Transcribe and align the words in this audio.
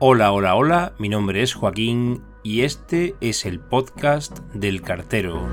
Hola, 0.00 0.30
hola, 0.30 0.54
hola, 0.54 0.92
mi 1.00 1.08
nombre 1.08 1.42
es 1.42 1.54
Joaquín 1.54 2.22
y 2.44 2.60
este 2.60 3.16
es 3.20 3.44
el 3.44 3.58
podcast 3.58 4.38
del 4.54 4.80
cartero. 4.80 5.48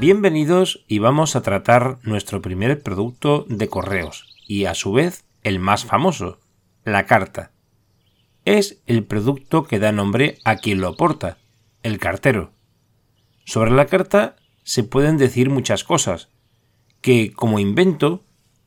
Bienvenidos 0.00 0.86
y 0.88 0.98
vamos 0.98 1.36
a 1.36 1.42
tratar 1.42 1.98
nuestro 2.02 2.40
primer 2.40 2.82
producto 2.82 3.44
de 3.50 3.68
correos 3.68 4.34
y 4.48 4.64
a 4.64 4.74
su 4.74 4.94
vez 4.94 5.26
el 5.42 5.58
más 5.58 5.84
famoso, 5.84 6.40
la 6.84 7.04
carta. 7.04 7.50
Es 8.46 8.82
el 8.86 9.04
producto 9.04 9.64
que 9.64 9.78
da 9.78 9.92
nombre 9.92 10.38
a 10.44 10.56
quien 10.56 10.80
lo 10.80 10.96
porta, 10.96 11.36
el 11.82 11.98
cartero. 11.98 12.52
Sobre 13.44 13.70
la 13.70 13.86
carta 13.86 14.36
se 14.62 14.84
pueden 14.84 15.16
decir 15.16 15.50
muchas 15.50 15.84
cosas, 15.84 16.28
que 17.00 17.32
como 17.32 17.58
invento 17.58 18.24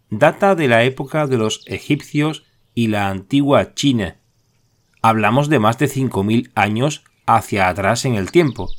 data 0.09 0.55
de 0.55 0.67
la 0.67 0.83
época 0.83 1.27
de 1.27 1.37
los 1.37 1.63
egipcios 1.67 2.43
y 2.73 2.87
la 2.87 3.09
antigua 3.09 3.73
China. 3.73 4.17
Hablamos 5.01 5.49
de 5.49 5.59
más 5.59 5.77
de 5.77 5.87
5.000 5.87 6.51
años 6.55 7.03
hacia 7.25 7.69
atrás 7.69 8.05
en 8.05 8.15
el 8.15 8.31
tiempo. 8.31 8.69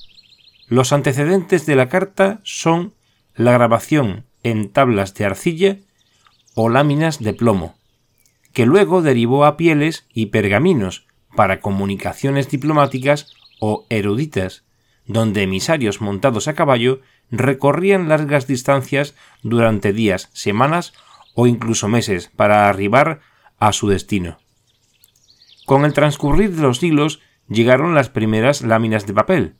Los 0.69 0.93
antecedentes 0.93 1.67
de 1.67 1.77
la 1.77 1.89
carta 1.89 2.41
son 2.43 2.95
la 3.35 3.53
grabación 3.53 4.27
en 4.43 4.71
tablas 4.71 5.15
de 5.15 5.25
arcilla 5.25 5.79
o 6.55 6.69
láminas 6.69 7.23
de 7.23 7.33
plomo, 7.33 7.77
que 8.53 8.67
luego 8.67 9.03
derivó 9.03 9.45
a 9.45 9.57
pieles 9.57 10.07
y 10.13 10.27
pergaminos 10.27 11.07
para 11.35 11.61
comunicaciones 11.61 12.49
diplomáticas 12.49 13.33
o 13.61 13.87
eruditas, 13.91 14.65
donde 15.07 15.43
emisarios 15.43 16.01
montados 16.01 16.49
a 16.49 16.55
caballo 16.55 17.01
recorrían 17.31 18.09
largas 18.09 18.47
distancias 18.47 19.15
durante 19.43 19.93
días, 19.93 20.31
semanas 20.33 20.93
o 21.35 21.47
incluso 21.47 21.89
meses 21.89 22.31
para 22.35 22.69
arribar 22.69 23.21
a 23.59 23.73
su 23.73 23.89
destino. 23.89 24.39
Con 25.65 25.85
el 25.85 25.93
transcurrir 25.93 26.55
de 26.55 26.63
los 26.63 26.79
siglos 26.79 27.21
llegaron 27.49 27.95
las 27.95 28.09
primeras 28.09 28.63
láminas 28.63 29.07
de 29.07 29.15
papel, 29.15 29.55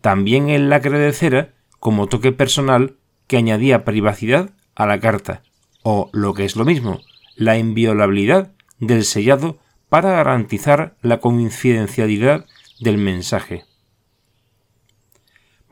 también 0.00 0.48
el 0.48 0.68
lacre 0.68 0.98
de 0.98 1.12
cera 1.12 1.54
como 1.78 2.06
toque 2.06 2.32
personal 2.32 2.96
que 3.26 3.36
añadía 3.36 3.84
privacidad 3.84 4.50
a 4.74 4.86
la 4.86 5.00
carta, 5.00 5.42
o, 5.82 6.10
lo 6.12 6.34
que 6.34 6.44
es 6.44 6.56
lo 6.56 6.64
mismo, 6.64 7.00
la 7.36 7.58
inviolabilidad 7.58 8.52
del 8.78 9.04
sellado 9.04 9.58
para 9.88 10.10
garantizar 10.10 10.96
la 11.02 11.18
confidencialidad 11.20 12.46
del 12.80 12.98
mensaje. 12.98 13.64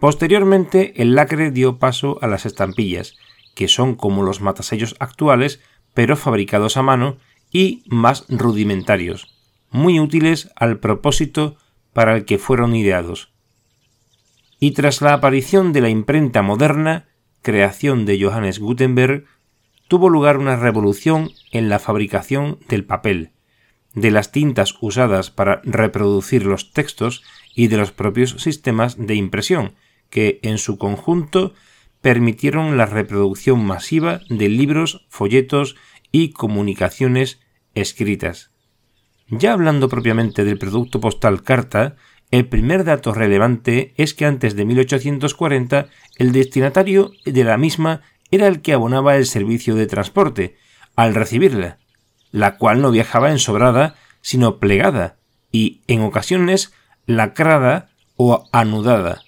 Posteriormente, 0.01 0.95
el 1.03 1.15
lacre 1.15 1.51
dio 1.51 1.79
paso 1.79 2.19
a 2.23 2.27
las 2.27 2.47
estampillas, 2.47 3.17
que 3.55 3.69
son 3.69 3.95
como 3.95 4.23
los 4.23 4.41
matasellos 4.41 4.97
actuales, 4.99 5.61
pero 5.93 6.17
fabricados 6.17 6.79
a 6.79 6.83
mano 6.83 7.19
y 7.53 7.85
más 7.87 8.25
rudimentarios, 8.29 9.29
muy 9.71 10.01
útiles 10.01 10.51
al 10.57 10.79
propósito 10.79 11.57
para 11.93 12.17
el 12.17 12.25
que 12.25 12.39
fueron 12.39 12.75
ideados. 12.75 13.33
Y 14.59 14.71
tras 14.71 15.03
la 15.03 15.13
aparición 15.13 15.73
de 15.75 15.83
la 15.83 15.91
imprenta 15.91 16.41
moderna, 16.41 17.09
creación 17.43 18.07
de 18.07 18.23
Johannes 18.23 18.59
Gutenberg, 18.59 19.27
tuvo 19.89 20.09
lugar 20.09 20.39
una 20.39 20.57
revolución 20.57 21.31
en 21.51 21.69
la 21.69 21.79
fabricación 21.79 22.59
del 22.69 22.85
papel, 22.85 23.33
de 23.95 24.11
las 24.11 24.33
tintas 24.33 24.75
usadas 24.81 25.31
para 25.31 25.61
reproducir 25.65 26.47
los 26.47 26.73
textos 26.73 27.23
y 27.55 27.67
de 27.67 27.77
los 27.77 27.91
propios 27.91 28.31
sistemas 28.39 28.97
de 28.97 29.15
impresión, 29.15 29.75
que 30.11 30.41
en 30.43 30.59
su 30.59 30.77
conjunto 30.79 31.55
permitieron 32.01 32.77
la 32.77 32.87
reproducción 32.87 33.65
masiva 33.65 34.21
de 34.29 34.49
libros, 34.49 35.07
folletos 35.09 35.77
y 36.13 36.31
comunicaciones 36.31 37.41
escritas. 37.75 38.51
Ya 39.29 39.53
hablando 39.53 39.89
propiamente 39.89 40.45
del 40.45 40.59
producto 40.59 41.01
postal 41.01 41.43
carta, 41.43 41.97
el 42.31 42.47
primer 42.47 42.85
dato 42.85 43.13
relevante 43.13 43.93
es 43.97 44.15
que 44.15 44.25
antes 44.25 44.57
de 44.57 44.65
1840 44.65 45.89
el 46.17 46.33
destinatario 46.33 47.13
de 47.25 47.45
la 47.45 47.57
misma 47.57 48.03
era 48.31 48.47
el 48.47 48.61
que 48.61 48.73
abonaba 48.73 49.17
el 49.17 49.27
servicio 49.27 49.75
de 49.75 49.87
transporte 49.87 50.57
al 50.97 51.15
recibirla, 51.15 51.79
la 52.31 52.57
cual 52.57 52.83
no 52.83 52.91
viajaba 52.91 53.31
en 53.31 53.39
sobrada, 53.39 53.97
sino 54.21 54.59
plegada 54.59 55.17
y, 55.51 55.83
en 55.89 56.03
ocasiones, 56.03 56.73
lacrada 57.07 57.91
o 58.17 58.49
anudada, 58.53 59.23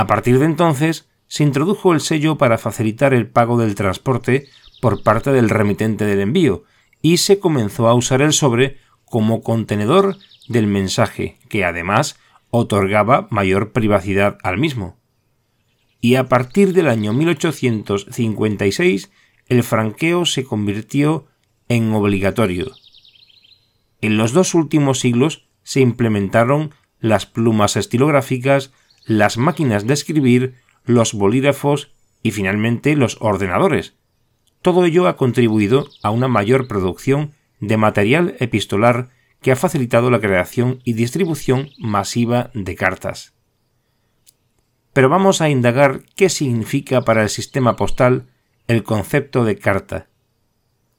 a 0.00 0.06
partir 0.06 0.38
de 0.38 0.46
entonces, 0.46 1.10
se 1.26 1.42
introdujo 1.42 1.92
el 1.92 2.00
sello 2.00 2.38
para 2.38 2.56
facilitar 2.56 3.12
el 3.12 3.26
pago 3.26 3.58
del 3.58 3.74
transporte 3.74 4.48
por 4.80 5.02
parte 5.02 5.30
del 5.30 5.50
remitente 5.50 6.06
del 6.06 6.20
envío, 6.20 6.64
y 7.02 7.18
se 7.18 7.38
comenzó 7.38 7.86
a 7.86 7.92
usar 7.92 8.22
el 8.22 8.32
sobre 8.32 8.78
como 9.04 9.42
contenedor 9.42 10.16
del 10.48 10.66
mensaje, 10.66 11.38
que 11.50 11.66
además 11.66 12.18
otorgaba 12.48 13.28
mayor 13.30 13.72
privacidad 13.72 14.38
al 14.42 14.56
mismo. 14.56 14.96
Y 16.00 16.14
a 16.14 16.30
partir 16.30 16.72
del 16.72 16.88
año 16.88 17.12
1856 17.12 19.10
el 19.48 19.62
franqueo 19.62 20.24
se 20.24 20.44
convirtió 20.44 21.26
en 21.68 21.92
obligatorio. 21.92 22.72
En 24.00 24.16
los 24.16 24.32
dos 24.32 24.54
últimos 24.54 24.98
siglos 24.98 25.46
se 25.62 25.80
implementaron 25.80 26.72
las 27.00 27.26
plumas 27.26 27.76
estilográficas, 27.76 28.72
las 29.04 29.38
máquinas 29.38 29.86
de 29.86 29.94
escribir, 29.94 30.54
los 30.84 31.14
bolígrafos 31.14 31.92
y 32.22 32.30
finalmente 32.32 32.96
los 32.96 33.16
ordenadores. 33.20 33.94
Todo 34.62 34.84
ello 34.84 35.08
ha 35.08 35.16
contribuido 35.16 35.88
a 36.02 36.10
una 36.10 36.28
mayor 36.28 36.68
producción 36.68 37.32
de 37.60 37.76
material 37.76 38.36
epistolar 38.40 39.10
que 39.40 39.52
ha 39.52 39.56
facilitado 39.56 40.10
la 40.10 40.20
creación 40.20 40.80
y 40.84 40.92
distribución 40.92 41.70
masiva 41.78 42.50
de 42.54 42.74
cartas. 42.74 43.34
Pero 44.92 45.08
vamos 45.08 45.40
a 45.40 45.48
indagar 45.48 46.02
qué 46.16 46.28
significa 46.28 47.02
para 47.02 47.22
el 47.22 47.28
sistema 47.28 47.76
postal 47.76 48.26
el 48.66 48.82
concepto 48.82 49.44
de 49.44 49.56
carta. 49.56 50.08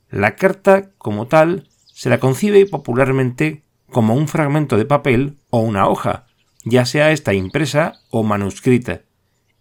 La 0.09 0.35
carta, 0.35 0.91
como 0.97 1.27
tal, 1.27 1.67
se 1.85 2.09
la 2.09 2.19
concibe 2.19 2.65
popularmente 2.65 3.63
como 3.89 4.15
un 4.15 4.27
fragmento 4.27 4.77
de 4.77 4.85
papel 4.85 5.37
o 5.49 5.59
una 5.59 5.87
hoja, 5.87 6.25
ya 6.63 6.85
sea 6.85 7.11
esta 7.11 7.33
impresa 7.33 8.01
o 8.09 8.23
manuscrita, 8.23 9.01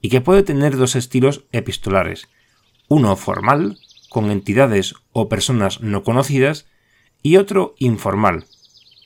y 0.00 0.08
que 0.08 0.20
puede 0.20 0.42
tener 0.42 0.76
dos 0.76 0.96
estilos 0.96 1.44
epistolares, 1.52 2.28
uno 2.88 3.16
formal, 3.16 3.78
con 4.08 4.30
entidades 4.30 4.94
o 5.12 5.28
personas 5.28 5.80
no 5.80 6.02
conocidas, 6.02 6.66
y 7.22 7.36
otro 7.36 7.74
informal, 7.78 8.46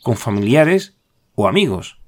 con 0.02 0.16
familiares 0.16 0.96
o 1.34 1.48
amigos. 1.48 1.98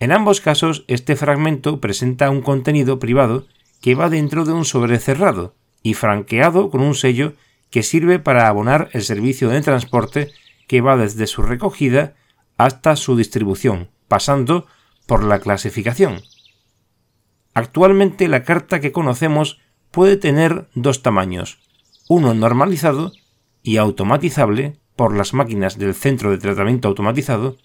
En 0.00 0.12
ambos 0.12 0.40
casos, 0.40 0.84
este 0.86 1.16
fragmento 1.16 1.80
presenta 1.80 2.30
un 2.30 2.42
contenido 2.42 2.98
privado 2.98 3.46
que 3.80 3.94
va 3.94 4.10
dentro 4.10 4.44
de 4.44 4.52
un 4.52 4.64
sobre 4.64 4.98
cerrado 4.98 5.54
y 5.82 5.94
franqueado 5.94 6.70
con 6.70 6.80
un 6.80 6.94
sello 6.94 7.34
que 7.70 7.82
sirve 7.82 8.18
para 8.18 8.48
abonar 8.48 8.88
el 8.92 9.02
servicio 9.02 9.48
de 9.48 9.60
transporte 9.60 10.30
que 10.66 10.80
va 10.80 10.96
desde 10.96 11.26
su 11.26 11.42
recogida 11.42 12.14
hasta 12.56 12.96
su 12.96 13.16
distribución, 13.16 13.90
pasando 14.08 14.66
por 15.06 15.24
la 15.24 15.38
clasificación. 15.40 16.22
Actualmente 17.52 18.28
la 18.28 18.42
carta 18.42 18.80
que 18.80 18.92
conocemos 18.92 19.60
puede 19.90 20.16
tener 20.16 20.68
dos 20.74 21.02
tamaños, 21.02 21.58
uno 22.08 22.34
normalizado 22.34 23.12
y 23.62 23.76
automatizable 23.76 24.78
por 24.96 25.16
las 25.16 25.34
máquinas 25.34 25.78
del 25.78 25.94
centro 25.94 26.30
de 26.30 26.38
tratamiento 26.38 26.88
automatizado 26.88 27.56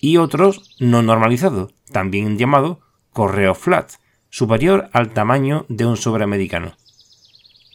y 0.00 0.16
otros 0.16 0.76
no 0.80 1.02
normalizado, 1.02 1.70
también 1.92 2.38
llamado 2.38 2.80
correo 3.12 3.54
flat, 3.54 3.92
superior 4.30 4.88
al 4.92 5.10
tamaño 5.10 5.66
de 5.68 5.86
un 5.86 5.96
sobreamericano. 5.96 6.76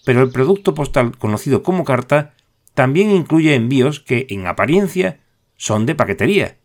Pero 0.05 0.21
el 0.21 0.31
producto 0.31 0.73
postal 0.73 1.17
conocido 1.17 1.63
como 1.63 1.83
carta 1.83 2.33
también 2.73 3.11
incluye 3.11 3.55
envíos 3.55 3.99
que 3.99 4.27
en 4.29 4.47
apariencia 4.47 5.19
son 5.57 5.85
de 5.85 5.95
paquetería, 5.95 6.57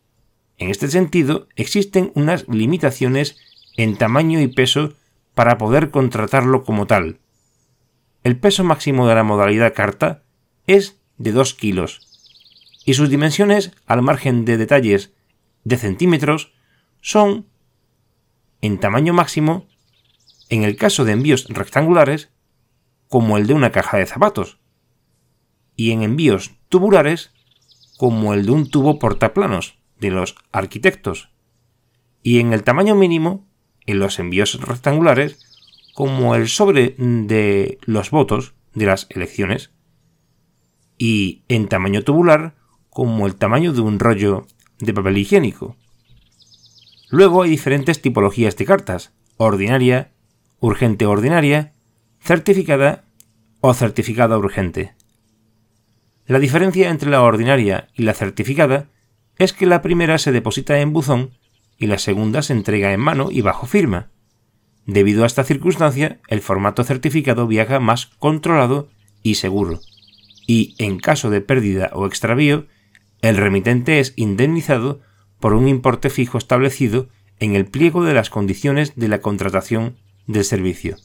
en 0.60 0.68
este 0.68 0.88
sentido, 0.88 1.48
existen 1.56 2.12
unas 2.14 2.46
limitaciones 2.46 3.38
en 3.78 3.96
tamaño 3.96 4.40
y 4.42 4.46
peso 4.46 4.92
para 5.34 5.56
poder 5.56 5.90
contratarlo 5.90 6.64
como 6.64 6.86
tal. 6.86 7.18
El 8.24 8.38
peso 8.38 8.62
máximo 8.62 9.08
de 9.08 9.14
la 9.14 9.24
modalidad 9.24 9.72
carta 9.72 10.22
es 10.66 11.00
de 11.16 11.32
2 11.32 11.54
kilos 11.54 12.06
y 12.84 12.92
sus 12.92 13.08
dimensiones, 13.08 13.72
al 13.86 14.02
margen 14.02 14.44
de 14.44 14.58
detalles 14.58 15.14
de 15.64 15.78
centímetros, 15.78 16.52
son 17.00 17.46
en 18.60 18.78
tamaño 18.78 19.14
máximo, 19.14 19.66
en 20.50 20.64
el 20.64 20.76
caso 20.76 21.06
de 21.06 21.12
envíos 21.12 21.46
rectangulares, 21.48 22.28
como 23.08 23.38
el 23.38 23.46
de 23.46 23.54
una 23.54 23.72
caja 23.72 23.96
de 23.96 24.04
zapatos, 24.04 24.58
y 25.74 25.92
en 25.92 26.02
envíos 26.02 26.52
tubulares, 26.68 27.32
como 27.96 28.34
el 28.34 28.44
de 28.44 28.52
un 28.52 28.68
tubo 28.68 28.98
portaplanos 28.98 29.79
de 30.00 30.10
los 30.10 30.36
arquitectos 30.52 31.30
y 32.22 32.40
en 32.40 32.52
el 32.52 32.62
tamaño 32.62 32.94
mínimo 32.94 33.46
en 33.86 33.98
los 33.98 34.18
envíos 34.18 34.60
rectangulares 34.60 35.38
como 35.94 36.34
el 36.34 36.48
sobre 36.48 36.94
de 36.98 37.78
los 37.82 38.10
votos 38.10 38.54
de 38.74 38.86
las 38.86 39.06
elecciones 39.10 39.70
y 40.98 41.42
en 41.48 41.68
tamaño 41.68 42.02
tubular 42.02 42.54
como 42.90 43.26
el 43.26 43.36
tamaño 43.36 43.72
de 43.72 43.80
un 43.80 43.98
rollo 43.98 44.46
de 44.78 44.92
papel 44.92 45.18
higiénico. 45.18 45.76
Luego 47.08 47.42
hay 47.42 47.50
diferentes 47.50 48.02
tipologías 48.02 48.56
de 48.56 48.64
cartas, 48.64 49.12
ordinaria, 49.36 50.12
urgente 50.60 51.06
ordinaria, 51.06 51.72
certificada 52.20 53.04
o 53.60 53.74
certificada 53.74 54.38
urgente. 54.38 54.94
La 56.26 56.38
diferencia 56.38 56.90
entre 56.90 57.10
la 57.10 57.22
ordinaria 57.22 57.88
y 57.94 58.02
la 58.02 58.14
certificada 58.14 58.88
es 59.40 59.54
que 59.54 59.64
la 59.64 59.80
primera 59.80 60.18
se 60.18 60.32
deposita 60.32 60.80
en 60.80 60.92
buzón 60.92 61.30
y 61.78 61.86
la 61.86 61.96
segunda 61.96 62.42
se 62.42 62.52
entrega 62.52 62.92
en 62.92 63.00
mano 63.00 63.28
y 63.30 63.40
bajo 63.40 63.66
firma. 63.66 64.10
Debido 64.84 65.24
a 65.24 65.26
esta 65.26 65.44
circunstancia, 65.44 66.20
el 66.28 66.42
formato 66.42 66.84
certificado 66.84 67.46
viaja 67.46 67.80
más 67.80 68.06
controlado 68.18 68.90
y 69.22 69.36
seguro, 69.36 69.80
y 70.46 70.74
en 70.76 70.98
caso 70.98 71.30
de 71.30 71.40
pérdida 71.40 71.90
o 71.94 72.06
extravío, 72.06 72.66
el 73.22 73.38
remitente 73.38 73.98
es 73.98 74.12
indemnizado 74.16 75.00
por 75.40 75.54
un 75.54 75.68
importe 75.68 76.10
fijo 76.10 76.36
establecido 76.36 77.08
en 77.38 77.56
el 77.56 77.64
pliego 77.64 78.04
de 78.04 78.12
las 78.12 78.28
condiciones 78.28 78.94
de 78.96 79.08
la 79.08 79.22
contratación 79.22 79.96
del 80.26 80.44
servicio. 80.44 80.98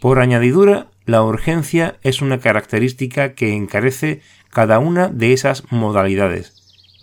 Por 0.00 0.20
añadidura, 0.20 0.90
la 1.04 1.22
urgencia 1.22 1.98
es 2.02 2.22
una 2.22 2.40
característica 2.40 3.34
que 3.34 3.52
encarece 3.52 4.22
cada 4.48 4.78
una 4.78 5.08
de 5.08 5.34
esas 5.34 5.70
modalidades 5.70 6.53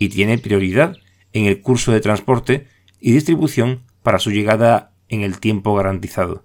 y 0.02 0.08
tiene 0.08 0.36
prioridad 0.36 0.96
en 1.32 1.44
el 1.44 1.60
curso 1.60 1.92
de 1.92 2.00
transporte 2.00 2.66
y 2.98 3.12
distribución 3.12 3.84
para 4.02 4.18
su 4.18 4.32
llegada 4.32 4.90
en 5.08 5.20
el 5.20 5.38
tiempo 5.38 5.76
garantizado. 5.76 6.44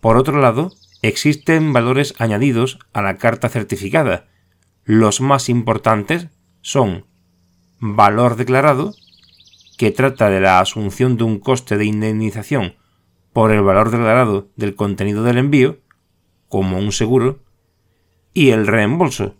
Por 0.00 0.16
otro 0.16 0.40
lado, 0.40 0.72
existen 1.02 1.74
valores 1.74 2.14
añadidos 2.18 2.78
a 2.94 3.02
la 3.02 3.18
carta 3.18 3.50
certificada. 3.50 4.28
Los 4.84 5.20
más 5.20 5.50
importantes 5.50 6.28
son 6.62 7.04
valor 7.80 8.36
declarado, 8.36 8.94
que 9.76 9.90
trata 9.90 10.30
de 10.30 10.40
la 10.40 10.60
asunción 10.60 11.18
de 11.18 11.24
un 11.24 11.38
coste 11.38 11.76
de 11.76 11.84
indemnización 11.84 12.76
por 13.34 13.52
el 13.52 13.60
valor 13.60 13.90
declarado 13.90 14.48
del 14.56 14.74
contenido 14.74 15.22
del 15.22 15.36
envío, 15.36 15.80
como 16.48 16.78
un 16.78 16.92
seguro, 16.92 17.40
y 18.32 18.52
el 18.52 18.66
reembolso, 18.66 19.34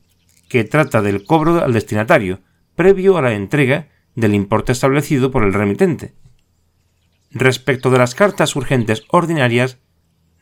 que 0.51 0.65
trata 0.65 1.01
del 1.01 1.25
cobro 1.25 1.65
al 1.65 1.73
destinatario, 1.73 2.41
previo 2.77 3.17
a 3.17 3.23
la 3.23 3.33
entrega 3.33 3.89
del 4.15 4.35
importe 4.35 4.73
establecido 4.73 5.31
por 5.31 5.43
el 5.43 5.53
remitente. 5.53 6.15
Respecto 7.31 7.91
de 7.91 7.99
las 7.99 8.15
cartas 8.15 8.55
urgentes 8.55 9.05
ordinarias, 9.09 9.79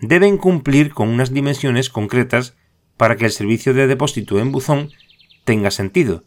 deben 0.00 0.36
cumplir 0.36 0.92
con 0.92 1.08
unas 1.08 1.32
dimensiones 1.32 1.88
concretas 1.88 2.56
para 2.96 3.16
que 3.16 3.25
el 3.25 3.32
servicio 3.32 3.75
de 3.75 3.86
depósito 3.86 4.38
en 4.38 4.52
buzón 4.52 4.90
tenga 5.44 5.70
sentido, 5.70 6.25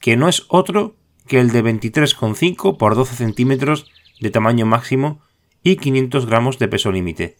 que 0.00 0.16
no 0.16 0.28
es 0.28 0.44
otro 0.48 0.96
que 1.26 1.40
el 1.40 1.50
de 1.50 1.64
23,5 1.64 2.76
por 2.76 2.94
12 2.94 3.16
centímetros 3.16 3.90
de 4.20 4.30
tamaño 4.30 4.64
máximo 4.64 5.20
y 5.62 5.76
500 5.76 6.26
gramos 6.26 6.58
de 6.58 6.68
peso 6.68 6.92
límite. 6.92 7.36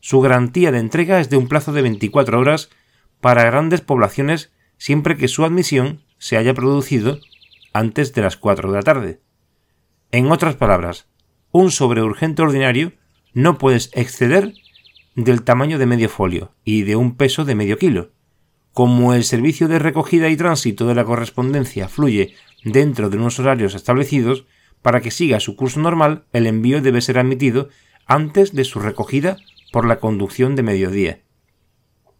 Su 0.00 0.20
garantía 0.20 0.72
de 0.72 0.78
entrega 0.78 1.20
es 1.20 1.30
de 1.30 1.36
un 1.36 1.48
plazo 1.48 1.72
de 1.72 1.82
24 1.82 2.38
horas 2.38 2.70
para 3.20 3.44
grandes 3.44 3.80
poblaciones 3.80 4.52
siempre 4.76 5.16
que 5.16 5.28
su 5.28 5.44
admisión 5.44 6.02
se 6.18 6.36
haya 6.36 6.54
producido 6.54 7.18
antes 7.72 8.12
de 8.14 8.22
las 8.22 8.36
4 8.36 8.70
de 8.70 8.76
la 8.76 8.82
tarde. 8.82 9.20
En 10.12 10.30
otras 10.30 10.56
palabras, 10.56 11.08
un 11.52 11.70
sobreurgente 11.70 12.42
ordinario 12.42 12.92
no 13.34 13.58
puedes 13.58 13.90
exceder 13.92 14.54
del 15.14 15.42
tamaño 15.42 15.78
de 15.78 15.86
medio 15.86 16.08
folio 16.08 16.52
y 16.64 16.82
de 16.82 16.96
un 16.96 17.16
peso 17.16 17.44
de 17.44 17.54
medio 17.54 17.78
kilo. 17.78 18.12
Como 18.72 19.14
el 19.14 19.24
servicio 19.24 19.68
de 19.68 19.78
recogida 19.78 20.28
y 20.28 20.36
tránsito 20.36 20.86
de 20.86 20.94
la 20.94 21.04
correspondencia 21.04 21.88
fluye 21.88 22.34
dentro 22.64 23.08
de 23.08 23.16
unos 23.16 23.38
horarios 23.38 23.74
establecidos, 23.74 24.46
para 24.82 25.00
que 25.00 25.10
siga 25.10 25.40
su 25.40 25.56
curso 25.56 25.80
normal, 25.80 26.26
el 26.32 26.46
envío 26.46 26.82
debe 26.82 27.00
ser 27.00 27.18
admitido 27.18 27.70
antes 28.06 28.54
de 28.54 28.64
su 28.64 28.78
recogida 28.78 29.38
por 29.72 29.86
la 29.86 29.98
conducción 29.98 30.56
de 30.56 30.62
mediodía. 30.62 31.20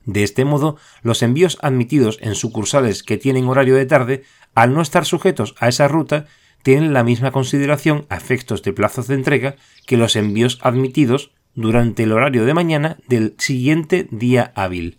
De 0.06 0.22
este 0.22 0.44
modo, 0.44 0.76
los 1.02 1.22
envíos 1.22 1.58
admitidos 1.60 2.18
en 2.22 2.36
sucursales 2.36 3.02
que 3.02 3.18
tienen 3.18 3.48
horario 3.48 3.74
de 3.74 3.86
tarde, 3.86 4.22
al 4.54 4.72
no 4.72 4.80
estar 4.80 5.04
sujetos 5.04 5.54
a 5.58 5.68
esa 5.68 5.88
ruta, 5.88 6.26
tienen 6.62 6.92
la 6.92 7.04
misma 7.04 7.32
consideración 7.32 8.06
a 8.08 8.16
efectos 8.16 8.62
de 8.62 8.72
plazos 8.72 9.08
de 9.08 9.14
entrega 9.14 9.56
que 9.86 9.96
los 9.96 10.16
envíos 10.16 10.58
admitidos 10.62 11.32
durante 11.54 12.04
el 12.04 12.12
horario 12.12 12.44
de 12.44 12.54
mañana 12.54 12.98
del 13.08 13.34
siguiente 13.38 14.06
día 14.10 14.52
hábil. 14.54 14.98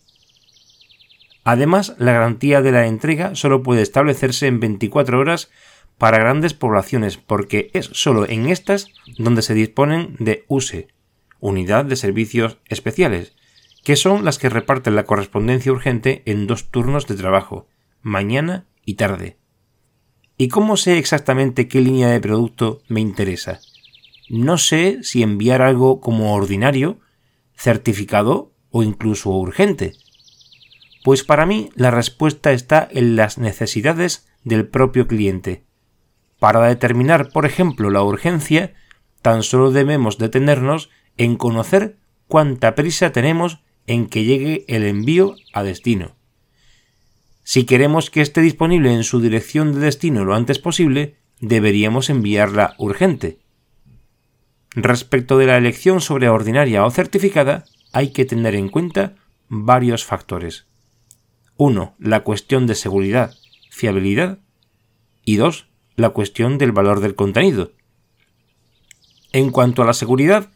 Además, 1.46 1.96
la 1.98 2.12
garantía 2.12 2.62
de 2.62 2.74
la 2.74 2.88
entrega 2.88 3.34
solo 3.36 3.64
puede 3.64 3.82
establecerse 3.82 4.48
en 4.48 4.60
24 4.60 5.18
horas 5.18 5.50
para 5.98 6.18
grandes 6.18 6.54
poblaciones 6.54 7.18
porque 7.18 7.70
es 7.74 7.90
solo 7.94 8.28
en 8.28 8.48
estas 8.48 8.90
donde 9.18 9.42
se 9.42 9.54
disponen 9.54 10.18
de 10.20 10.44
USE, 10.50 10.90
Unidad 11.40 11.86
de 11.86 11.96
Servicios 11.96 12.58
Especiales, 12.68 13.37
que 13.88 13.96
son 13.96 14.26
las 14.26 14.38
que 14.38 14.50
reparten 14.50 14.98
la 14.98 15.06
correspondencia 15.06 15.72
urgente 15.72 16.22
en 16.26 16.46
dos 16.46 16.72
turnos 16.72 17.08
de 17.08 17.16
trabajo, 17.16 17.70
mañana 18.02 18.66
y 18.84 18.96
tarde. 18.96 19.38
¿Y 20.38 20.50
cómo 20.50 20.76
sé 20.76 20.98
exactamente 20.98 21.70
qué 21.70 21.80
línea 21.80 22.10
de 22.10 22.20
producto 22.20 22.82
me 22.90 23.00
interesa? 23.00 23.62
No 24.28 24.58
sé 24.58 25.00
si 25.04 25.24
enviar 25.24 25.62
algo 25.62 26.02
como 26.02 26.34
ordinario, 26.34 27.00
certificado 27.56 28.52
o 28.72 28.84
incluso 28.84 29.30
urgente. 29.30 29.94
Pues 31.06 31.24
para 31.24 31.46
mí 31.46 31.70
la 31.74 31.90
respuesta 31.90 32.52
está 32.52 32.90
en 32.92 33.16
las 33.16 33.38
necesidades 33.38 34.28
del 34.44 34.68
propio 34.68 35.08
cliente. 35.08 35.64
Para 36.40 36.68
determinar, 36.68 37.30
por 37.30 37.46
ejemplo, 37.46 37.90
la 37.90 38.04
urgencia, 38.04 38.74
tan 39.22 39.44
solo 39.44 39.72
debemos 39.72 40.18
detenernos 40.18 40.90
en 41.16 41.38
conocer 41.38 41.96
cuánta 42.28 42.76
prisa 42.76 43.14
tenemos 43.14 43.62
en 43.88 44.08
que 44.08 44.26
llegue 44.26 44.66
el 44.68 44.84
envío 44.84 45.36
a 45.54 45.64
destino. 45.64 46.16
Si 47.44 47.64
queremos 47.64 48.10
que 48.10 48.22
esté 48.22 48.42
disponible 48.42 48.94
en 48.94 49.06
su 49.06 49.22
dirección 49.22 49.74
de 49.74 49.80
destino 49.80 50.26
lo 50.26 50.36
antes 50.36 50.60
posible, 50.60 51.16
deberíamos 51.40 52.10
enviarla 52.10 52.76
urgente. 52.78 53.40
Respecto 54.72 55.38
de 55.38 55.48
la 55.48 55.58
elección 55.58 56.02
sobre 56.02 56.30
ordinaria 56.30 56.86
o 56.86 56.92
certificada, 56.92 57.64
hay 57.94 58.12
que 58.12 58.26
tener 58.26 58.54
en 58.54 58.68
cuenta 58.68 59.16
varios 59.48 60.04
factores. 60.04 60.68
1. 61.56 61.96
La 62.00 62.24
cuestión 62.24 62.68
de 62.68 62.76
seguridad, 62.76 63.34
fiabilidad 63.72 64.40
y 65.24 65.38
2. 65.38 65.68
La 65.96 66.10
cuestión 66.10 66.58
del 66.58 66.74
valor 66.74 67.00
del 67.00 67.16
contenido. 67.16 67.72
En 69.32 69.52
cuanto 69.52 69.82
a 69.82 69.86
la 69.86 69.94
seguridad, 69.94 70.52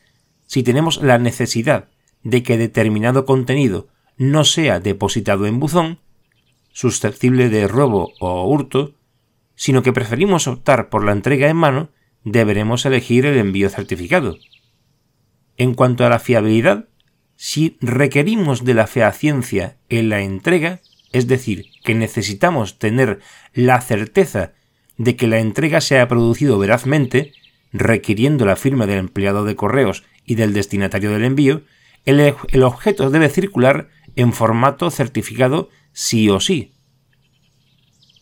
si 0.46 0.62
tenemos 0.62 1.02
la 1.02 1.18
necesidad 1.18 1.91
de 2.24 2.44
que 2.44 2.58
determinado 2.58 3.26
contenido 3.26 3.88
no 4.18 4.44
sea 4.44 4.80
depositado 4.80 5.46
en 5.48 5.60
buzón, 5.60 6.00
susceptible 6.72 7.50
de 7.50 7.68
robo 7.68 8.14
o 8.20 8.48
hurto, 8.48 8.96
sino 9.56 9.84
que 9.84 9.94
preferimos 9.94 10.48
optar 10.48 10.90
por 10.90 11.04
la 11.04 11.12
entrega 11.12 11.50
en 11.50 11.58
mano, 11.58 11.90
deberemos 12.24 12.86
elegir 12.86 13.26
el 13.26 13.38
envío 13.38 13.70
certificado. 13.70 14.38
En 15.58 15.74
cuanto 15.74 16.06
a 16.06 16.10
la 16.10 16.20
fiabilidad, 16.20 16.88
si 17.36 17.78
requerimos 17.82 18.64
de 18.64 18.76
la 18.76 18.88
fehaciencia 18.88 19.78
en 19.90 20.10
la 20.10 20.22
entrega, 20.22 20.82
es 21.12 21.28
decir, 21.28 21.66
que 21.84 21.96
necesitamos 21.96 22.80
tener 22.80 23.20
la 23.54 23.82
certeza 23.82 24.54
de 24.98 25.16
que 25.16 25.28
la 25.28 25.40
entrega 25.40 25.82
se 25.82 26.00
ha 26.00 26.08
producido 26.08 26.58
verazmente, 26.60 27.34
requiriendo 27.74 28.46
la 28.46 28.56
firma 28.56 28.86
del 28.86 29.00
empleado 29.00 29.44
de 29.44 29.56
correos 29.56 30.04
y 30.26 30.36
del 30.36 30.54
destinatario 30.54 31.12
del 31.12 31.24
envío, 31.24 31.64
el, 32.06 32.64
objeto 32.64 33.10
debe 33.10 33.30
circular 33.30 33.90
en 34.16 34.34
formato 34.34 34.90
certificado 34.90 35.70
sí 35.94 36.30
o 36.30 36.40
sí. 36.40 36.74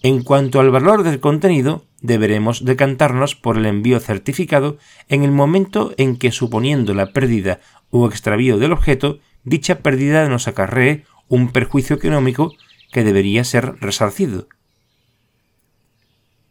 En 0.02 0.24
cuanto 0.24 0.60
al 0.60 0.72
valor 0.72 1.04
del 1.04 1.20
contenido, 1.20 1.86
deberemos 2.02 2.64
decantarnos 2.64 3.36
por 3.36 3.58
el 3.58 3.66
envío 3.66 4.00
certificado 4.00 4.78
en 5.10 5.24
el 5.24 5.32
momento 5.32 5.94
en 5.98 6.18
que, 6.18 6.32
suponiendo 6.32 6.94
la 6.94 7.12
pérdida 7.12 7.60
o 7.90 8.08
extravío 8.08 8.58
del 8.58 8.72
objeto, 8.72 9.20
dicha 9.44 9.80
pérdida 9.80 10.28
nos 10.30 10.48
acarree 10.48 11.06
un 11.28 11.52
perjuicio 11.52 11.96
económico 11.96 12.54
que 12.92 13.04
debería 13.04 13.44
ser 13.44 13.76
resarcido. 13.82 14.48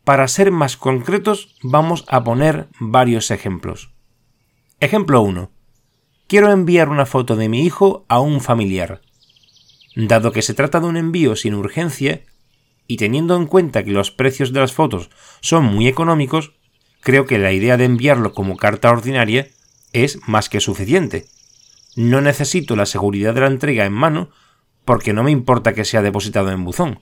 Para 0.05 0.29
ser 0.29 0.51
más 0.51 0.77
concretos, 0.77 1.57
vamos 1.63 2.05
a 2.09 2.25
poner 2.25 2.69
varios 2.81 3.31
ejemplos. 3.31 3.93
Ejemplo 4.81 5.21
1 5.23 5.58
quiero 6.29 6.53
enviar 6.53 6.91
una 6.91 7.07
foto 7.07 7.35
de 7.37 7.49
mi 7.49 7.65
hijo 7.65 8.05
a 8.09 8.21
un 8.21 8.41
familiar. 8.41 9.01
Dado 9.97 10.31
que 10.31 10.43
se 10.43 10.55
trata 10.55 10.79
de 10.79 10.87
un 10.87 10.97
envío 10.97 11.35
sin 11.35 11.55
urgencia, 11.55 12.23
y 12.87 12.99
teniendo 12.99 13.35
en 13.35 13.47
cuenta 13.47 13.83
que 13.83 13.91
los 13.91 14.11
precios 14.11 14.53
de 14.53 14.61
las 14.61 14.73
fotos 14.73 15.11
son 15.41 15.65
muy 15.65 15.89
económicos, 15.89 16.53
creo 17.01 17.25
que 17.27 17.39
la 17.39 17.53
idea 17.53 17.77
de 17.77 17.85
enviarlo 17.85 18.35
como 18.35 18.57
carta 18.57 18.91
ordinaria 18.91 19.49
es 19.93 20.21
más 20.29 20.49
que 20.49 20.61
suficiente. 20.61 21.27
No 21.97 22.21
necesito 22.21 22.77
la 22.77 22.87
seguridad 22.87 23.35
de 23.35 23.41
la 23.41 23.47
entrega 23.47 23.87
en 23.87 23.93
mano 23.95 24.31
porque 24.85 25.13
no 25.13 25.23
me 25.23 25.31
importa 25.31 25.73
que 25.73 25.85
sea 25.85 26.03
depositado 26.03 26.51
en 26.51 26.65
buzón. 26.65 27.01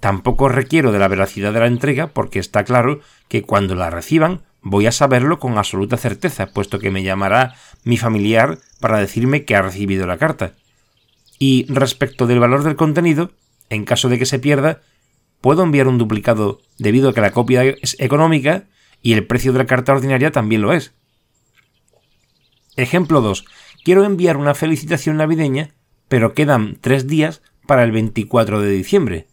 Tampoco 0.00 0.48
requiero 0.48 0.90
de 0.90 0.98
la 0.98 1.08
veracidad 1.08 1.52
de 1.52 1.60
la 1.60 1.66
entrega 1.66 2.08
porque 2.08 2.38
está 2.38 2.64
claro 2.64 3.00
que 3.28 3.42
cuando 3.42 3.74
la 3.74 3.90
reciban 3.90 4.42
voy 4.62 4.86
a 4.86 4.92
saberlo 4.92 5.38
con 5.38 5.58
absoluta 5.58 5.96
certeza, 5.96 6.46
puesto 6.46 6.78
que 6.78 6.90
me 6.90 7.02
llamará 7.02 7.54
mi 7.84 7.96
familiar 7.96 8.58
para 8.80 8.98
decirme 8.98 9.44
que 9.44 9.54
ha 9.54 9.62
recibido 9.62 10.06
la 10.06 10.18
carta. 10.18 10.54
Y 11.38 11.66
respecto 11.68 12.26
del 12.26 12.40
valor 12.40 12.62
del 12.62 12.76
contenido, 12.76 13.32
en 13.70 13.84
caso 13.84 14.08
de 14.08 14.18
que 14.18 14.26
se 14.26 14.38
pierda, 14.38 14.80
puedo 15.40 15.62
enviar 15.62 15.88
un 15.88 15.98
duplicado 15.98 16.60
debido 16.78 17.08
a 17.08 17.14
que 17.14 17.20
la 17.20 17.32
copia 17.32 17.64
es 17.64 17.96
económica 17.98 18.64
y 19.02 19.14
el 19.14 19.26
precio 19.26 19.52
de 19.52 19.58
la 19.58 19.66
carta 19.66 19.92
ordinaria 19.92 20.30
también 20.30 20.62
lo 20.62 20.72
es. 20.72 20.94
Ejemplo 22.76 23.20
2. 23.20 23.44
Quiero 23.84 24.04
enviar 24.04 24.36
una 24.36 24.54
felicitación 24.54 25.16
navideña, 25.16 25.74
pero 26.08 26.34
quedan 26.34 26.78
tres 26.80 27.06
días 27.06 27.42
para 27.66 27.82
el 27.84 27.92
24 27.92 28.60
de 28.60 28.70
diciembre. 28.70 29.26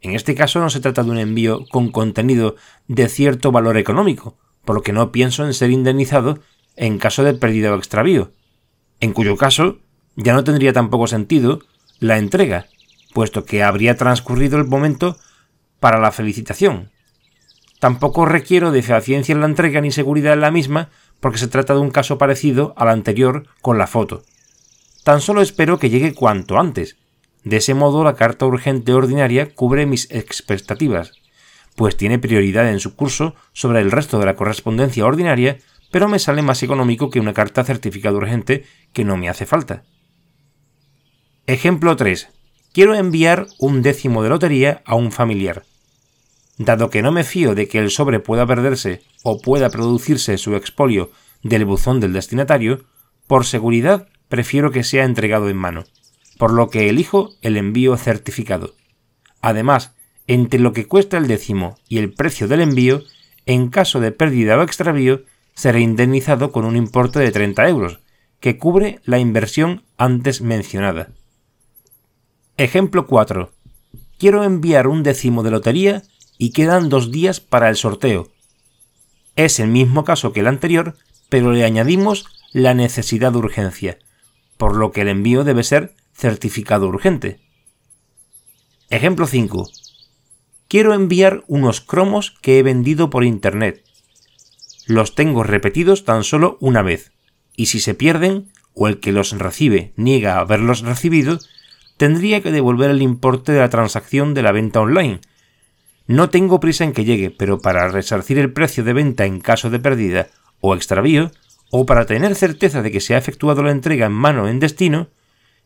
En 0.00 0.14
este 0.14 0.34
caso 0.34 0.58
no 0.58 0.70
se 0.70 0.80
trata 0.80 1.04
de 1.04 1.10
un 1.10 1.18
envío 1.18 1.64
con 1.70 1.90
contenido 1.92 2.56
de 2.88 3.08
cierto 3.08 3.52
valor 3.52 3.76
económico, 3.76 4.36
por 4.64 4.74
lo 4.74 4.82
que 4.82 4.92
no 4.92 5.12
pienso 5.12 5.46
en 5.46 5.54
ser 5.54 5.70
indemnizado 5.70 6.40
en 6.76 6.98
caso 6.98 7.24
de 7.24 7.34
pérdida 7.34 7.72
o 7.72 7.76
extravío, 7.76 8.32
en 9.00 9.12
cuyo 9.12 9.36
caso 9.36 9.78
ya 10.16 10.32
no 10.32 10.44
tendría 10.44 10.72
tampoco 10.72 11.06
sentido 11.06 11.60
la 11.98 12.18
entrega, 12.18 12.66
puesto 13.14 13.44
que 13.44 13.62
habría 13.62 13.96
transcurrido 13.96 14.58
el 14.58 14.64
momento 14.64 15.16
para 15.80 15.98
la 15.98 16.12
felicitación. 16.12 16.90
Tampoco 17.80 18.26
requiero 18.26 18.70
de 18.70 18.82
ciencia 18.82 19.32
en 19.32 19.40
la 19.40 19.46
entrega 19.46 19.80
ni 19.80 19.90
seguridad 19.90 20.34
en 20.34 20.40
la 20.40 20.50
misma, 20.50 20.90
porque 21.20 21.38
se 21.38 21.48
trata 21.48 21.74
de 21.74 21.80
un 21.80 21.90
caso 21.90 22.18
parecido 22.18 22.74
al 22.76 22.88
anterior 22.88 23.46
con 23.60 23.78
la 23.78 23.86
foto. 23.86 24.22
Tan 25.04 25.20
solo 25.20 25.40
espero 25.42 25.78
que 25.78 25.90
llegue 25.90 26.14
cuanto 26.14 26.58
antes. 26.58 26.96
De 27.42 27.56
ese 27.56 27.74
modo 27.74 28.04
la 28.04 28.14
carta 28.14 28.46
urgente 28.46 28.92
ordinaria 28.92 29.52
cubre 29.52 29.84
mis 29.84 30.08
expectativas 30.10 31.12
pues 31.74 31.96
tiene 31.96 32.18
prioridad 32.18 32.68
en 32.68 32.80
su 32.80 32.94
curso 32.94 33.34
sobre 33.52 33.80
el 33.80 33.90
resto 33.90 34.18
de 34.18 34.26
la 34.26 34.36
correspondencia 34.36 35.06
ordinaria, 35.06 35.58
pero 35.92 36.08
me 36.08 36.18
sale 36.18 36.42
más 36.42 36.62
económico 36.64 37.10
que 37.10 37.20
una 37.20 37.34
carta 37.34 37.62
certificada 37.62 38.16
urgente 38.16 38.64
que 38.92 39.04
no 39.04 39.16
me 39.16 39.28
hace 39.28 39.46
falta. 39.46 39.84
Ejemplo 41.46 41.94
3. 41.94 42.28
Quiero 42.72 42.94
enviar 42.94 43.46
un 43.58 43.82
décimo 43.82 44.22
de 44.22 44.30
lotería 44.30 44.82
a 44.86 44.94
un 44.94 45.12
familiar. 45.12 45.64
Dado 46.56 46.88
que 46.88 47.02
no 47.02 47.12
me 47.12 47.24
fío 47.24 47.54
de 47.54 47.68
que 47.68 47.78
el 47.78 47.90
sobre 47.90 48.20
pueda 48.20 48.46
perderse 48.46 49.02
o 49.22 49.38
pueda 49.38 49.68
producirse 49.68 50.38
su 50.38 50.56
expolio 50.56 51.10
del 51.42 51.66
buzón 51.66 52.00
del 52.00 52.14
destinatario, 52.14 52.84
por 53.26 53.44
seguridad 53.44 54.08
prefiero 54.28 54.70
que 54.70 54.84
sea 54.84 55.04
entregado 55.04 55.50
en 55.50 55.58
mano, 55.58 55.84
por 56.38 56.54
lo 56.54 56.70
que 56.70 56.88
elijo 56.88 57.34
el 57.42 57.58
envío 57.58 57.98
certificado. 57.98 58.74
Además, 59.42 59.94
entre 60.26 60.58
lo 60.58 60.72
que 60.72 60.86
cuesta 60.86 61.18
el 61.18 61.26
décimo 61.26 61.76
y 61.86 61.98
el 61.98 62.14
precio 62.14 62.48
del 62.48 62.62
envío, 62.62 63.02
en 63.44 63.68
caso 63.68 64.00
de 64.00 64.12
pérdida 64.12 64.56
o 64.56 64.62
extravío, 64.62 65.24
será 65.54 65.80
indemnizado 65.80 66.52
con 66.52 66.64
un 66.64 66.76
importe 66.76 67.18
de 67.18 67.30
30 67.30 67.68
euros, 67.68 68.00
que 68.40 68.58
cubre 68.58 69.00
la 69.04 69.18
inversión 69.18 69.84
antes 69.96 70.40
mencionada. 70.40 71.10
Ejemplo 72.56 73.06
4. 73.06 73.52
Quiero 74.18 74.44
enviar 74.44 74.86
un 74.86 75.02
décimo 75.02 75.42
de 75.42 75.50
lotería 75.50 76.02
y 76.38 76.50
quedan 76.50 76.88
dos 76.88 77.10
días 77.10 77.40
para 77.40 77.68
el 77.68 77.76
sorteo. 77.76 78.30
Es 79.36 79.60
el 79.60 79.68
mismo 79.68 80.04
caso 80.04 80.32
que 80.32 80.40
el 80.40 80.46
anterior, 80.46 80.96
pero 81.28 81.52
le 81.52 81.64
añadimos 81.64 82.26
la 82.52 82.74
necesidad 82.74 83.32
de 83.32 83.38
urgencia, 83.38 83.98
por 84.56 84.76
lo 84.76 84.92
que 84.92 85.02
el 85.02 85.08
envío 85.08 85.44
debe 85.44 85.62
ser 85.62 85.94
certificado 86.12 86.88
urgente. 86.88 87.40
Ejemplo 88.90 89.26
5 89.26 89.70
quiero 90.72 90.94
enviar 90.94 91.44
unos 91.48 91.82
cromos 91.82 92.30
que 92.30 92.58
he 92.58 92.62
vendido 92.62 93.10
por 93.10 93.24
internet. 93.24 93.84
Los 94.86 95.14
tengo 95.14 95.42
repetidos 95.42 96.04
tan 96.04 96.24
solo 96.24 96.58
una 96.60 96.82
vez, 96.82 97.12
y 97.56 97.66
si 97.66 97.80
se 97.80 97.94
pierden, 97.94 98.50
o 98.74 98.88
el 98.88 99.00
que 99.00 99.12
los 99.12 99.32
recibe 99.38 99.92
niega 99.96 100.38
haberlos 100.38 100.80
recibido, 100.80 101.38
tendría 101.96 102.42
que 102.42 102.50
devolver 102.50 102.90
el 102.90 103.02
importe 103.02 103.52
de 103.52 103.60
la 103.60 103.70
transacción 103.70 104.34
de 104.34 104.42
la 104.42 104.52
venta 104.52 104.80
online. 104.80 105.20
No 106.06 106.30
tengo 106.30 106.60
prisa 106.60 106.84
en 106.84 106.92
que 106.92 107.04
llegue, 107.04 107.30
pero 107.30 107.60
para 107.60 107.88
resarcir 107.88 108.38
el 108.38 108.52
precio 108.52 108.82
de 108.82 108.92
venta 108.92 109.24
en 109.24 109.40
caso 109.40 109.70
de 109.70 109.78
pérdida 109.78 110.28
o 110.60 110.74
extravío, 110.74 111.30
o 111.70 111.86
para 111.86 112.06
tener 112.06 112.34
certeza 112.34 112.82
de 112.82 112.90
que 112.90 113.00
se 113.00 113.14
ha 113.14 113.18
efectuado 113.18 113.62
la 113.62 113.70
entrega 113.70 114.06
en 114.06 114.12
mano 114.12 114.48
en 114.48 114.60
destino, 114.60 115.08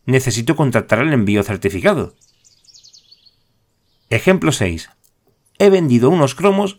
necesito 0.05 0.55
contratar 0.55 0.99
el 0.99 1.13
envío 1.13 1.43
certificado. 1.43 2.15
Ejemplo 4.09 4.51
6 4.51 4.89
he 5.59 5.69
vendido 5.69 6.09
unos 6.09 6.35
cromos, 6.35 6.77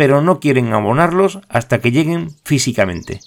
pero 0.00 0.22
no 0.22 0.40
quieren 0.40 0.72
abonarlos 0.72 1.40
hasta 1.50 1.82
que 1.82 1.92
lleguen 1.92 2.30
físicamente. 2.42 3.20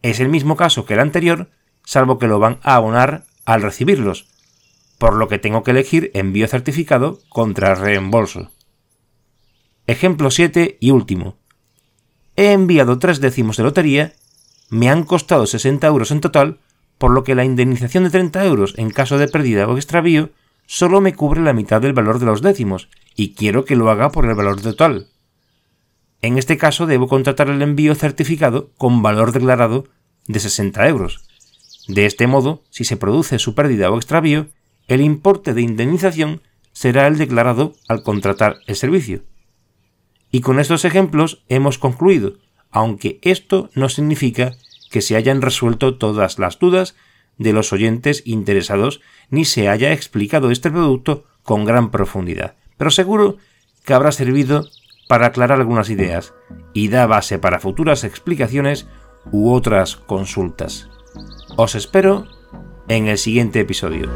Es 0.00 0.20
el 0.20 0.28
mismo 0.28 0.54
caso 0.54 0.86
que 0.86 0.94
el 0.94 1.00
anterior, 1.00 1.50
salvo 1.84 2.20
que 2.20 2.28
lo 2.28 2.38
van 2.38 2.60
a 2.62 2.76
abonar 2.76 3.24
al 3.46 3.62
recibirlos, 3.62 4.28
por 4.96 5.14
lo 5.16 5.26
que 5.26 5.40
tengo 5.40 5.64
que 5.64 5.72
elegir 5.72 6.12
envío 6.14 6.46
certificado 6.46 7.18
contra 7.30 7.74
reembolso. 7.74 8.52
Ejemplo 9.88 10.30
7 10.30 10.78
y 10.78 10.92
último. 10.92 11.36
He 12.36 12.52
enviado 12.52 13.00
tres 13.00 13.20
décimos 13.20 13.56
de 13.56 13.64
lotería, 13.64 14.12
me 14.70 14.88
han 14.88 15.02
costado 15.02 15.46
60 15.46 15.84
euros 15.88 16.12
en 16.12 16.20
total, 16.20 16.60
por 16.96 17.10
lo 17.10 17.24
que 17.24 17.34
la 17.34 17.44
indemnización 17.44 18.04
de 18.04 18.10
30 18.10 18.44
euros 18.44 18.74
en 18.76 18.90
caso 18.90 19.18
de 19.18 19.26
pérdida 19.26 19.66
o 19.66 19.76
extravío 19.76 20.30
solo 20.66 21.00
me 21.00 21.16
cubre 21.16 21.40
la 21.40 21.52
mitad 21.52 21.80
del 21.80 21.92
valor 21.92 22.20
de 22.20 22.26
los 22.26 22.40
décimos 22.40 22.88
y 23.16 23.34
quiero 23.34 23.64
que 23.64 23.74
lo 23.74 23.90
haga 23.90 24.12
por 24.12 24.26
el 24.26 24.36
valor 24.36 24.60
total. 24.60 25.08
En 26.26 26.38
este 26.38 26.58
caso 26.58 26.86
debo 26.86 27.06
contratar 27.06 27.48
el 27.50 27.62
envío 27.62 27.94
certificado 27.94 28.72
con 28.78 29.00
valor 29.00 29.30
declarado 29.30 29.84
de 30.26 30.40
60 30.40 30.88
euros. 30.88 31.24
De 31.86 32.04
este 32.04 32.26
modo, 32.26 32.64
si 32.68 32.82
se 32.82 32.96
produce 32.96 33.38
su 33.38 33.54
pérdida 33.54 33.92
o 33.92 33.96
extravío, 33.96 34.48
el 34.88 35.02
importe 35.02 35.54
de 35.54 35.62
indemnización 35.62 36.42
será 36.72 37.06
el 37.06 37.16
declarado 37.16 37.74
al 37.86 38.02
contratar 38.02 38.56
el 38.66 38.74
servicio. 38.74 39.22
Y 40.32 40.40
con 40.40 40.58
estos 40.58 40.84
ejemplos 40.84 41.44
hemos 41.48 41.78
concluido, 41.78 42.38
aunque 42.72 43.20
esto 43.22 43.70
no 43.74 43.88
significa 43.88 44.56
que 44.90 45.02
se 45.02 45.14
hayan 45.14 45.42
resuelto 45.42 45.96
todas 45.96 46.40
las 46.40 46.58
dudas 46.58 46.96
de 47.38 47.52
los 47.52 47.72
oyentes 47.72 48.24
interesados 48.26 49.00
ni 49.30 49.44
se 49.44 49.68
haya 49.68 49.92
explicado 49.92 50.50
este 50.50 50.72
producto 50.72 51.24
con 51.44 51.64
gran 51.64 51.92
profundidad 51.92 52.56
pero 52.76 52.90
seguro 52.90 53.38
que 53.84 53.94
habrá 53.94 54.12
servido 54.12 54.68
para 55.06 55.26
aclarar 55.26 55.58
algunas 55.58 55.90
ideas 55.90 56.34
y 56.72 56.88
da 56.88 57.06
base 57.06 57.38
para 57.38 57.60
futuras 57.60 58.04
explicaciones 58.04 58.88
u 59.30 59.52
otras 59.52 59.96
consultas. 59.96 60.88
Os 61.56 61.74
espero 61.74 62.26
en 62.88 63.06
el 63.06 63.18
siguiente 63.18 63.60
episodio. 63.60 64.10